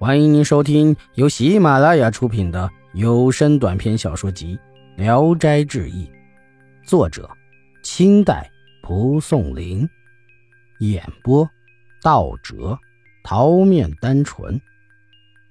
[0.00, 4.56] 欢迎您收听由喜马拉雅出品的有声短篇小说集
[4.96, 6.06] 《聊斋志异》，
[6.88, 7.28] 作者：
[7.82, 8.48] 清代
[8.80, 9.88] 蒲松龄，
[10.78, 11.50] 演播：
[12.00, 12.78] 道哲、
[13.24, 14.60] 桃面单纯，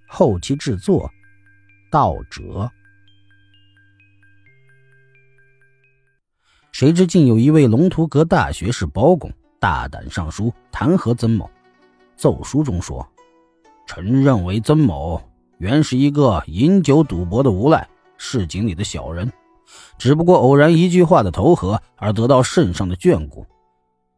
[0.07, 1.11] 后期制作：
[1.91, 2.71] 道哲。
[6.71, 9.29] 谁知竟有一位龙图阁大学士包公
[9.59, 11.51] 大胆上书弹劾曾某，
[12.15, 13.05] 奏书中说。
[13.87, 15.19] 臣认为曾某
[15.57, 17.87] 原是一个饮酒赌博的无赖，
[18.17, 19.31] 市井里的小人，
[19.97, 23.43] 只不过偶然一句话的投合而得到圣上的眷顾。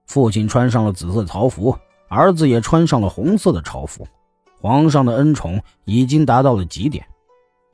[0.08, 1.74] 父亲穿上了紫色朝服，
[2.10, 4.06] 儿子也穿上了红色的朝服，
[4.60, 7.06] 皇上的恩宠已经达到了极点。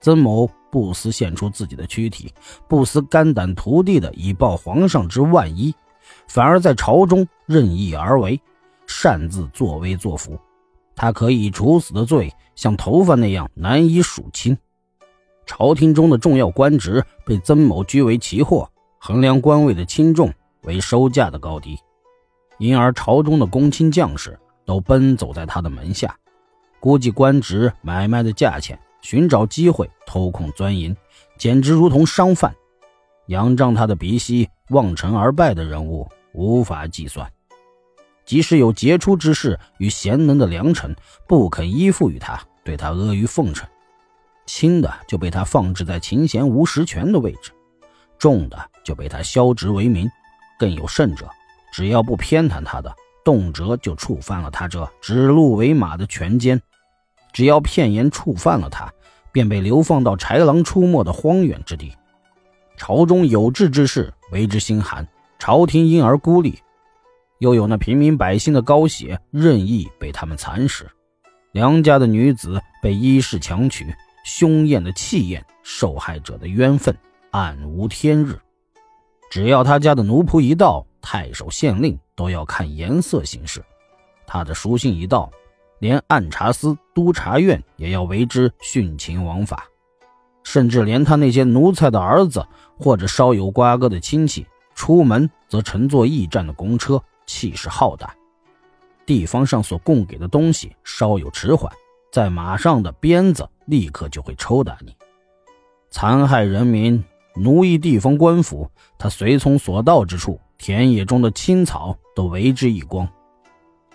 [0.01, 2.31] 曾某不思献出自己的躯体，
[2.67, 5.73] 不思肝胆涂地的以报皇上之万一，
[6.27, 8.39] 反而在朝中任意而为，
[8.85, 10.37] 擅自作威作福。
[10.95, 14.57] 他可以处死的罪，像头发那样难以数清。
[15.45, 21.77] 朝廷中的重要官职被曾某居为奇货，衡量官位的轻重为收价的高低，
[22.57, 26.17] 因而朝中的公卿将士都奔走在他的门下，
[26.79, 30.95] 估计官职买卖的价钱，寻找机会偷空钻营，
[31.37, 32.55] 简直如同商贩。
[33.27, 37.29] 仰仗他的鼻息望尘而败的人物无法计算。
[38.25, 40.95] 即使有杰出之士与贤能的良臣，
[41.27, 43.65] 不肯依附于他，对他阿谀奉承；
[44.45, 47.51] 轻的就被他放置在秦贤无实权的位置，
[48.17, 50.09] 重的就被他削职为民。
[50.57, 51.29] 更有甚者，
[51.71, 56.57] 只要不偏袒他的，动辄就触犯了他这指鹿为马的权奸；
[57.33, 58.91] 只要片言触犯了他，
[59.31, 61.93] 便被流放到豺狼出没的荒远之地。
[62.77, 66.57] 朝中有志之士为之心寒，朝廷因而孤立。
[67.39, 70.89] 又有那平民百姓的高血任意被他们蚕食，
[71.51, 76.95] 良家的女子被衣氏强娶，凶艳的气焰，受害者的冤愤
[77.31, 78.39] 暗无天日。
[79.29, 83.59] 只要他家的奴仆一到，太守县令都要看颜色行事；
[84.25, 85.29] 他的书信一到，
[85.79, 89.65] 连按察司、督察院也要为之殉情枉法，
[90.43, 92.45] 甚至连他那些奴才的儿子
[92.77, 97.03] 或者稍有瓜葛的亲戚，出门则乘坐驿站的公车。
[97.25, 98.15] 气势浩大，
[99.05, 101.71] 地方上所供给的东西稍有迟缓，
[102.11, 104.95] 在马上的鞭子立刻就会抽打你，
[105.89, 107.03] 残害人民，
[107.35, 108.69] 奴役地方官府。
[108.97, 113.07] 他随从所到之处，田野中的青草都为之一光。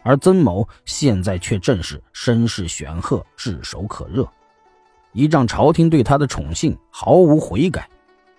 [0.03, 4.27] 而曾某现在却正是身势显赫，炙手可热，
[5.13, 7.89] 依仗朝廷对他的宠幸，毫无悔改。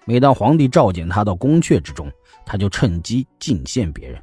[0.06, 2.12] 每当皇帝召见他到宫阙之中，
[2.46, 4.22] 他就趁机进献别人。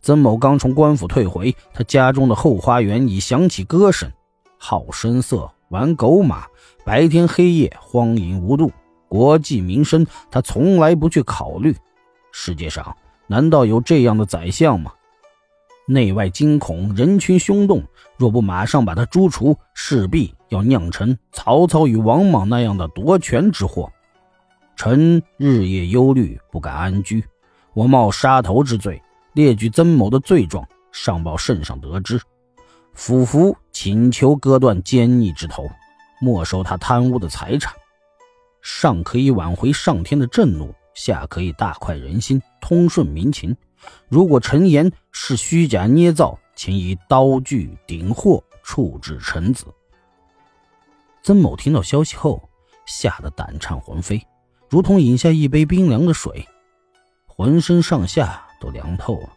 [0.00, 4.10] 曾某刚从官府退回，他家中的后花园已响起歌声，
[4.56, 6.46] 好声色，玩狗马，
[6.84, 8.70] 白天黑夜荒淫无度，
[9.08, 11.76] 国计民生，他从来不去考虑。
[12.32, 14.92] 世界上难道有这样的宰相吗？
[15.86, 17.82] 内外惊恐，人群汹动，
[18.16, 23.90] 若不马上把他诛除，势必要酿成曹操与王莽那样的夺权之祸。
[24.76, 27.24] 臣日夜忧虑，不敢安居，
[27.74, 29.02] 我冒杀头之罪。
[29.34, 32.20] 列举曾某的罪状，上报圣上得知，
[32.94, 35.70] 府服请求割断奸逆之头，
[36.20, 37.72] 没收他贪污的财产，
[38.62, 43.56] 上可以挽回上天的震怒，下可以大快人心，通顺民情。
[44.08, 49.66] 如果陈言是虚假捏造，请以刀具顶祸处置臣子。
[51.22, 52.48] 曾某听到消息后，
[52.86, 54.20] 吓得胆颤魂飞，
[54.68, 56.48] 如同饮下一杯冰凉的水，
[57.26, 58.47] 浑身上下。
[58.60, 59.28] 都凉透了。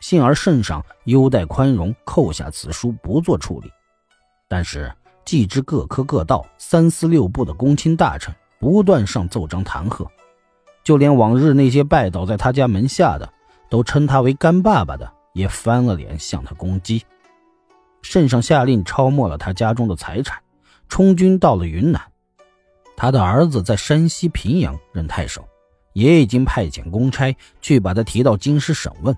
[0.00, 3.70] 幸而圣上优待宽容，扣下此书不做处理。
[4.48, 4.92] 但是，
[5.24, 10.06] 既知各科各道、三司六部的公卿大臣不断上奏章弹劾，
[10.82, 13.32] 就连往日那些拜倒在他家门下的，
[13.70, 17.02] 都称他为干爸爸的，也翻了脸向他攻击。
[18.02, 20.38] 圣上下令抄没了他家中的财产，
[20.90, 22.02] 充军到了云南。
[22.94, 25.48] 他的儿子在山西平阳任太守。
[25.94, 29.16] 也已经派遣公差去把他提到京师审问。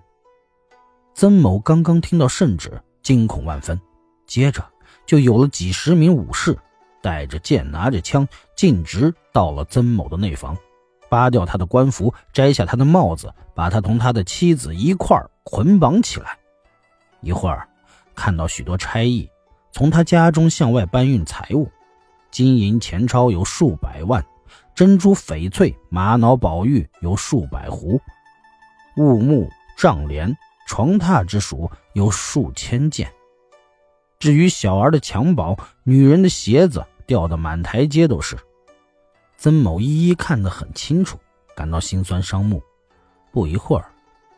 [1.15, 3.81] 曾某刚刚听到圣旨，惊恐万分，
[4.27, 4.65] 接着
[5.05, 6.57] 就有了几十名武士，
[7.03, 10.57] 带着剑，拿着枪，径直到了曾某的内房，
[11.09, 16.39] 扒掉他的官服，摘下他的帽子，把他同他的妻子一块捆绑起来。
[17.23, 17.67] 一会儿，
[18.15, 19.29] 看到许多差役
[19.73, 21.71] 从他家中向外搬运财物，
[22.31, 24.23] 金银钱钞有数百万。
[24.77, 27.99] 珍珠、翡翠、玛瑙、宝玉有数百壶，
[28.99, 30.37] 雾木、帐帘、
[30.69, 33.11] 床榻之属有数千件。
[34.19, 38.37] 至于小儿的襁褓，女人的鞋子掉得满台阶都是。
[39.39, 41.19] 曾某一一看得很清楚，
[41.57, 42.63] 感到心酸伤目。
[43.33, 43.91] 不一会儿，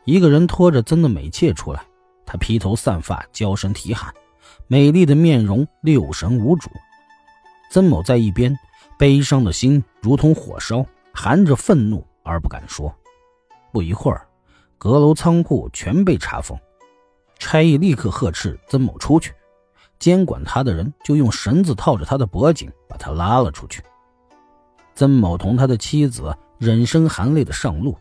[0.05, 1.81] 一个人拖着曾的美妾出来，
[2.25, 4.13] 他披头散发，娇声啼喊，
[4.67, 6.69] 美丽的面容六神无主。
[7.71, 8.57] 曾某在一边，
[8.99, 12.93] 悲伤的心如同火烧，含着愤怒而不敢说。
[13.71, 14.27] 不一会儿，
[14.77, 16.59] 阁楼仓库全被查封，
[17.37, 19.33] 差役立刻呵斥曾某出去。
[19.99, 23.81] 监管他的人就用绳子套着他的脖颈，把他拉了出去。
[24.93, 27.97] 曾某同他的妻子忍声含泪的上路，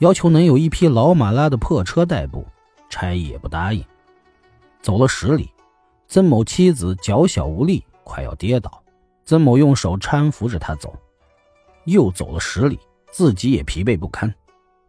[0.00, 2.44] 要求能有一匹老马拉的破车代步，
[2.90, 3.84] 差役也不答应。
[4.80, 5.52] 走了十里，
[6.08, 8.81] 曾某妻子脚小无力，快要跌倒，
[9.24, 10.94] 曾某用手搀扶着他走。
[11.84, 12.78] 又走了十里，
[13.10, 14.32] 自己也疲惫不堪，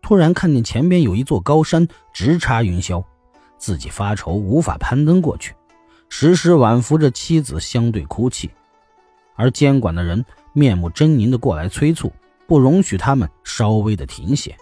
[0.02, 3.04] 突然看见前边有一座高山直插云霄，
[3.58, 5.56] 自己发愁无法攀登过去。
[6.10, 8.52] 时时挽扶着妻子，相对哭泣，
[9.36, 12.14] 而监管的人面目狰狞的过来催促，
[12.46, 14.56] 不容许他们稍微的停歇。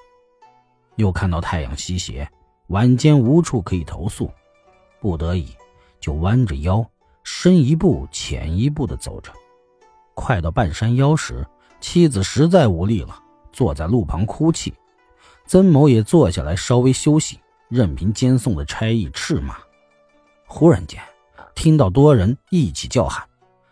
[0.95, 2.29] 又看到太阳西斜，
[2.67, 4.31] 晚间无处可以投宿，
[5.01, 5.53] 不得已
[5.99, 6.85] 就弯着腰，
[7.23, 9.33] 深一步浅一步的走着。
[10.13, 11.45] 快到半山腰时，
[11.79, 13.17] 妻子实在无力了，
[13.51, 14.73] 坐在路旁哭泣。
[15.45, 19.55] 曾某也坐下来稍微休息，任凭监送的差役斥骂。
[20.45, 21.01] 忽然间。
[21.53, 23.23] 听到多人一起叫喊，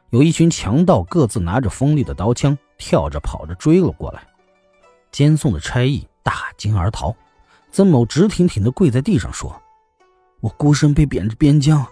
[0.09, 4.21] 有一群强盗各自拿着锋利的刀枪，跳着跑着追了过来。
[5.12, 7.15] 监送的差役大惊而逃。
[7.71, 9.59] 曾某直挺挺地跪在地上说
[10.41, 11.86] ：“我孤身被贬至边疆，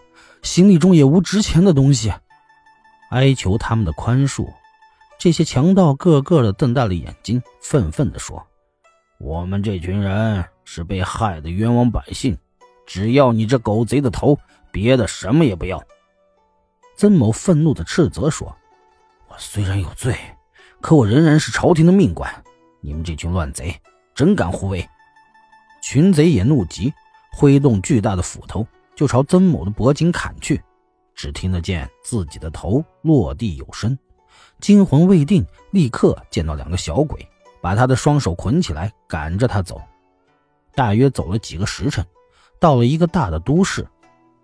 [0.44, 2.14] 行李中也无值钱的东西，
[3.10, 4.48] 哀求他们的宽恕。”
[5.18, 8.46] 这些强盗个个的瞪大了眼睛，愤愤地说
[9.20, 12.38] ：“我们这群人是被害的冤枉百姓，
[12.86, 14.38] 只要你这狗贼的头。”
[14.70, 15.82] 别的什么也不要。
[16.98, 18.56] 曾某愤怒的斥责说
[19.28, 20.16] ：“我虽然有罪，
[20.82, 22.32] 可我仍然是朝廷的命官。
[22.82, 23.76] 你们这群乱贼，
[24.14, 24.88] 真敢胡为！”
[25.82, 26.94] 群贼也怒极，
[27.32, 30.62] 挥动巨大的斧头就朝曾某的脖颈砍去。
[31.18, 33.98] 只听得见自己的头落地有声，
[34.62, 37.28] 惊魂未定，立刻见到两个小鬼
[37.60, 39.82] 把他的双手捆起来，赶着他走。
[40.76, 42.06] 大约走了几个时辰，
[42.60, 43.86] 到了一个大的都市。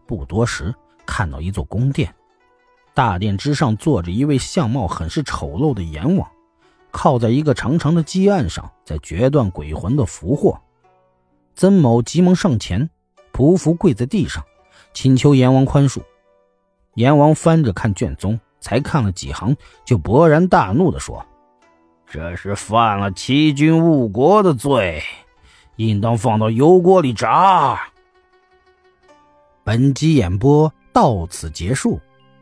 [0.07, 0.73] 不多时，
[1.05, 2.13] 看到一座宫殿，
[2.95, 6.27] 大殿之上坐着一位相貌很是丑陋的阎王，
[6.89, 10.59] 靠在一个长长的鸡案上，在决断鬼魂的福祸。
[11.55, 12.89] 曾某急忙上前，
[13.31, 14.43] 匍匐跪在地上，
[14.91, 16.01] 请求阎王宽恕。
[16.95, 21.25] 阎王翻着看卷宗，才看了几行，就勃然大怒地说
[22.05, 25.01] ：“这是犯了欺君误国的罪，
[25.77, 27.81] 应当放到油锅里炸。”
[29.63, 31.99] 本集演播到此结束，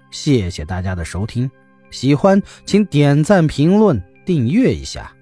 [0.09, 1.49] 谢谢大家的收听。
[1.91, 5.13] 喜欢请点赞、评论、订阅一下。